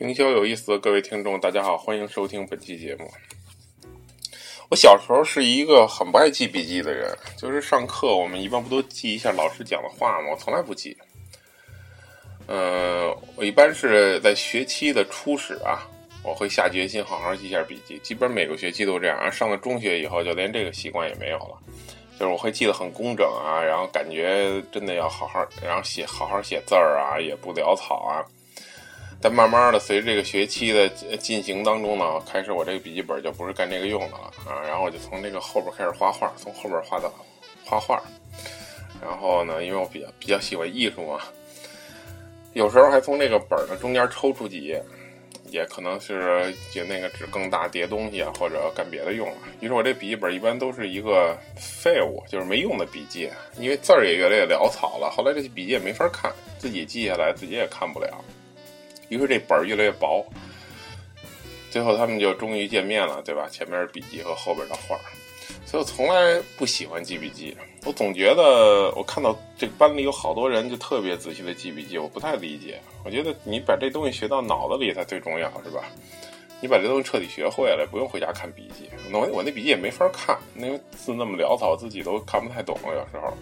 [0.00, 3.08] 营销有意思的各位听众，大家好，欢迎收听本期节目。
[4.68, 10.30] 我小时候是一个很不爱记笔记的人，就是上课我们一般不都记一下老师讲的话吗？
[10.32, 10.96] 我从来不记。
[12.48, 15.88] 嗯，我一般是在学期的初始啊，
[16.24, 19.30] 我会下决心好好记一下笔记，基本每个学期都这样。
[19.30, 21.56] 上了中学以后，就连这个习惯也没有了，
[22.18, 28.26] 就是我会记得很工整啊，然后感觉真的要好好，然后写好好写字儿啊，也不潦草啊。
[29.24, 34.60] 但慢慢的，随着这个学期的进行当中呢，开始我这个笔记本就不是干这个用的了啊。
[34.66, 37.10] 然后我就从这个后边开始画画，从后边画到
[37.64, 38.02] 画画。
[39.02, 41.20] 然后呢，因为我比较比较喜欢艺术嘛，
[42.52, 44.82] 有时候还从这个本的中间抽出几页，
[45.48, 49.36] 也可能是就那个纸更大叠东西啊，或者干别的用了。
[49.60, 55.10] 于是我这笔记本一般都是一个废物，就是没用的笔记，因为字儿也越来越潦草了。
[55.10, 58.22] 后来这些笔记也没法看，自己记下来自己也看不了。
[59.08, 60.24] 于是这本儿越来越薄，
[61.70, 63.48] 最后他们就终于见面了，对吧？
[63.50, 65.04] 前面是笔记和后边的画儿，
[65.66, 67.56] 所以我从来不喜欢记笔记。
[67.84, 72.80] 我总觉得我看到这个班里有好多人就特别仔细的记笔记，我不太理解。
[73.04, 75.84] 我觉得你把这东西学到脑子里才最重要，是吧？
[76.60, 78.88] 你把这东西彻底学会了，不用回家看笔记。
[79.12, 83.36] 我我那笔记也没法看，那个字那么潦草，自己都看不太懂，有时候。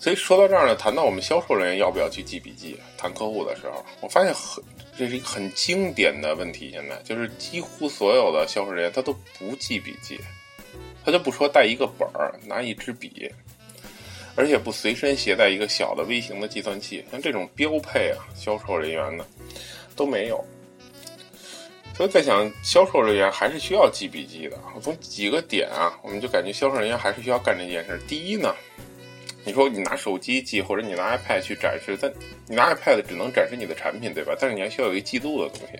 [0.00, 4.64] 所以说到这儿呢，谈到我们销售人员要不要去记笔记，谈客户的时候，我发现很
[4.96, 6.70] 这是一个很经典的问题。
[6.72, 10.18] 现在就是几乎所有的销售人员他都不记笔记，
[11.04, 13.30] 他就不说带一个本儿，拿一支笔，
[14.34, 19.26] 而且不随身携带一个小的微型的计算器，像这种标配啊，销售人员呢
[19.94, 20.42] 都没有。
[21.94, 24.58] 所以在想，销售人员还是需要记笔记的。
[24.80, 28.00] 从几个点啊，我们就感觉销售人员还是需要干这件事。
[28.08, 28.54] 第一呢。
[29.44, 32.12] 你说你拿手机记，或者你拿 iPad 去展示，但
[32.46, 34.36] 你拿 iPad 只能展示你的产品，对吧？
[34.38, 35.78] 但是你还需要有一个记录的东西。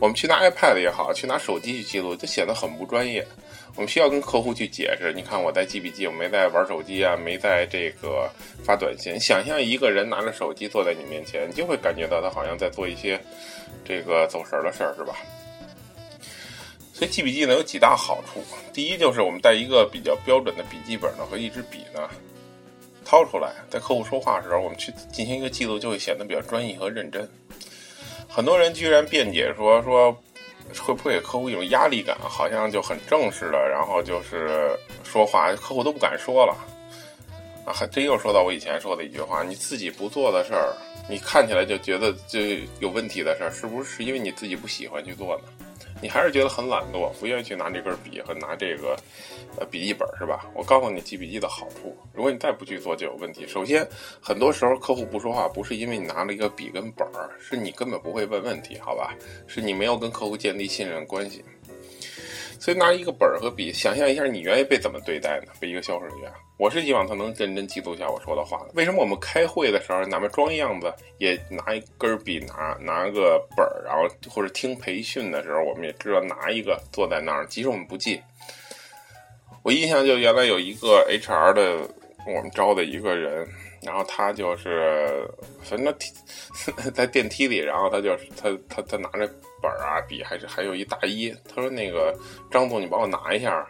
[0.00, 3.26] 我们去拿 iPad 也好，去拿手机去记录，就显得很不专业。
[3.74, 8.28] 我们需要跟客户去解释，你看我在记笔记，我没在玩手机啊，没在这个
[8.64, 9.18] 发短信。
[9.20, 13.20] 想象一个人拿着手机坐在你面前，你就会感觉到他好像在做一些
[13.84, 15.14] 这个走神的事儿，是吧？
[16.92, 18.42] 所以记笔记呢有几大好处，
[18.72, 22.08] 第一就是我们带一个比较标准的笔记本呢和一支笔呢。
[23.08, 27.26] 掏出来，在客户说话的时候，我们去进行一个记录，就会显得比较专业和认真。
[28.28, 30.12] 很多人居然辩解说说，
[30.78, 36.54] 会不会给客户一种压力感，好像就很正式的，然后就是说话，客户都不敢说了。
[37.64, 40.76] 啊，还真又说到我以前说的一句话：你自己不做的事儿，
[41.08, 42.38] 你看起来就觉得就
[42.78, 45.44] 有问题的事儿，是不是因为你自己不喜欢去做呢？
[46.00, 48.96] 你还是觉得很懒惰，不愿意去拿这根笔和拿这个，
[49.58, 50.46] 呃，笔记本是吧？
[50.54, 53.46] 我告诉你记笔记的好处，如果你再不去做就有问题。
[53.46, 53.86] 首先，
[54.20, 59.14] 很多时候客户不说话，不是因为你拿了一个笔跟本儿，是你根本不会问问题，好吧？
[59.46, 61.44] 是你没有跟客户建立信任关系。
[62.58, 65.52] 所以拿一个本儿和笔，想象一下你愿意被怎么对待呢？
[65.60, 68.66] 被一个销售人员，我是希望他能认真记录下我说的话。
[68.74, 78.20] 为什么我们开会的时候，哪怕装样子，也拿一根笔，拿拿个本儿，然后或者听培训的时候，我们也知道拿一个坐在那儿，即使我们不记。
[79.62, 81.88] 我印象就原来有一个 HR 的，
[82.26, 83.46] 我们招的一个人。
[83.82, 85.28] 然后他就是，
[85.62, 85.94] 反正
[86.92, 89.28] 在电梯里，然后他就是他他他拿着
[89.62, 91.34] 本儿啊笔，还是还有一大衣。
[91.48, 92.12] 他说：“那个
[92.50, 93.66] 张总，你帮我拿一下。”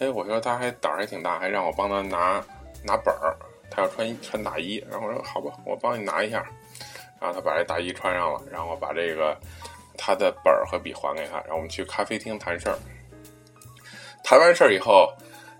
[0.00, 2.44] 哎，我说他还胆儿还挺大，还让我帮他拿
[2.84, 3.36] 拿本儿。
[3.70, 6.44] 他要穿穿大衣，然后我说：“好吧，我帮你拿一下。”
[7.20, 9.38] 然后他把这大衣穿上了，然后把这个
[9.96, 12.76] 他的本儿和笔还给他，然后我们去咖啡厅谈事儿。
[14.24, 15.12] 谈完事儿以后，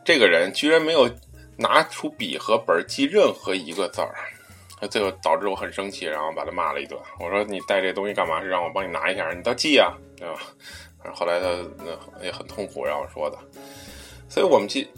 [0.04, 1.08] 这个人居然没有。
[1.56, 4.14] 拿出笔和本记任何一个字儿，
[4.80, 6.98] 那最后导致我很生气，然后把他骂了一顿。
[7.20, 8.40] 我说：“你带这东西干嘛？
[8.40, 9.32] 是让我帮你拿一下？
[9.32, 10.40] 你倒记啊，对吧？”
[11.14, 11.48] 后来他
[11.78, 13.38] 那也很痛苦，让我说的。
[14.28, 14.88] 所以我们记，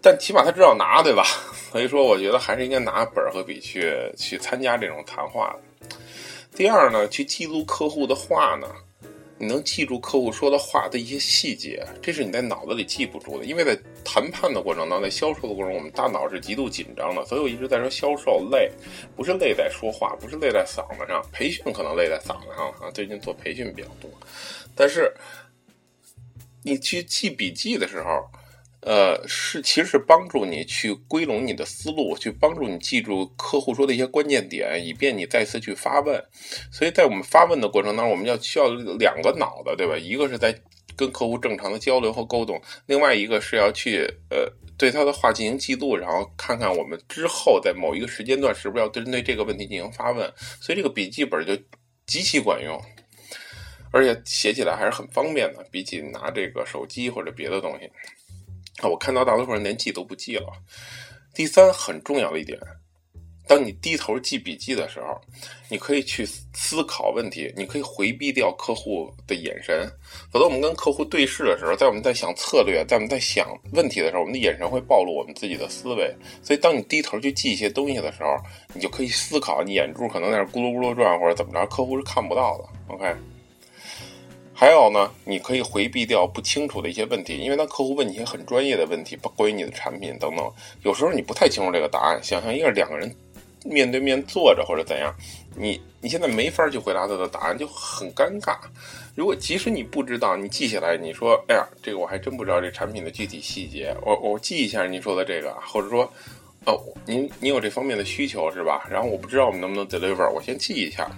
[0.00, 1.24] 但起码他知道拿，对吧？
[1.72, 5.96] 所以说，我觉得还是应该拿本和笔去去参加这种谈话的。
[6.54, 8.68] 第二呢，去记录客户的话呢。
[9.42, 13.44] 你能记住客户说的话的一些细节，这是你在脑子里记不住的。
[13.44, 17.24] 因为在谈判的过程当中，在销售的过程中，我们大脑是极度紧张的。
[17.24, 18.70] 所以我一直在说，销售累，
[19.16, 21.20] 不是累在说话，不是累在嗓子上。
[21.34, 24.08] 培训可能累在嗓子上啊，最近做培训比较多。
[24.76, 25.12] 但是
[26.62, 28.24] 你去记笔记的时候。
[28.82, 36.20] 呃，是其实是帮助你去归拢你的思路，去帮助你记住客户说的一些关键点，以便你再次去发问。
[36.72, 38.68] 所以在我们发问的过程当中，我们要需要
[38.98, 39.96] 两个脑子，对吧？
[39.96, 40.52] 一个是在
[40.96, 50.28] 跟客户正常的交流和沟通，另外一个是要去呃对他的话进行记录，然后看看我们之后在某一个时间段是不是要针对这个问题进行发问。
[50.60, 51.56] 所以这个笔记本就
[52.04, 52.82] 极其管用，
[53.92, 57.88] 而且写起来还是很方便的，比起拿这个手机或者别的东西。
[58.80, 60.50] 啊，我看到大多数人连记都不记了。
[61.34, 62.58] 第三，很重要的一点。
[63.48, 65.20] 当你低头记笔记的时候，
[65.68, 66.24] 你可以去
[66.54, 69.90] 思考问题，你可以回避掉客户的眼神。
[70.30, 76.14] 否则，我们跟客户对视的时候，在我们在想策略，在我们在想问题的时候，我们的眼神会暴露我们自己的思维。
[76.42, 78.36] 所以，当你低头去记一些东西的时候，
[78.72, 82.94] 你就可以思考，你眼珠可能在那咕噜咕噜转，或者怎么着，客户是看不到的。
[82.94, 83.12] OK。
[84.62, 90.48] 还有呢，你可以回避掉不清楚的一些问题，因为当客户问你一些很专业的问题，关于你的产品等等，
[90.84, 92.20] 有时候你不太清楚这个答案。
[92.22, 93.12] 想象一个两个人。
[93.64, 95.12] 面对面坐着或者怎样，
[95.56, 98.56] 你你现在没法去回答他的答案，就很尴尬。
[99.16, 106.02] 如果即使你不知道，你记下来，你说，哎呀，这个我还真不知道这产品的具体细节，我我记一下您说的这个，或者说，
[106.66, 108.86] 哦，您您有这方面的需求是吧？
[108.88, 111.08] 然后我不知道我们能不能 deliver，我先记一下，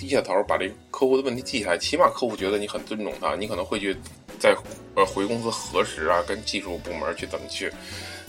[0.00, 3.94] 低下头把这客户的问题记下来，起码客户觉得你很尊重他，你可能会去
[4.38, 4.56] 在
[4.96, 7.70] 呃回公司核实啊，跟技术部门去怎么去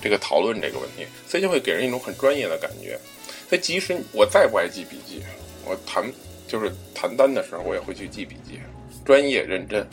[0.01, 2.99] 这个讨论这个问题，所以就会给人一种很专业的感觉。
[3.47, 5.23] 所以即使我再不爱记笔记，
[5.65, 6.03] 我谈
[6.45, 8.59] 就是谈单的时候，我也会去记笔记，
[9.05, 9.87] 专业认真，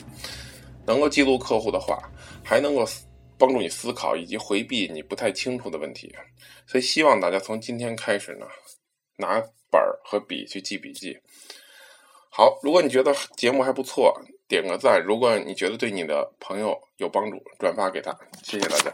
[0.85, 1.97] 能够记录客户的话，
[2.43, 2.85] 还能够
[3.37, 6.13] 帮助你思考以及回避你不太清楚的问题。
[6.67, 8.45] 所以希望大家从今天开始呢，
[9.15, 9.39] 拿
[9.71, 11.17] 本儿和笔去记笔记。
[12.29, 18.17] 好，如果你觉得节目还不错，点个赞；如果你觉得对你的朋友有帮助，转发给他。
[18.43, 18.91] 谢谢大家。